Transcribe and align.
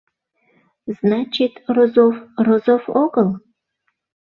Значит, 0.99 1.53
Розов— 1.75 2.13
Розов 2.45 2.83
огыл? 3.03 3.29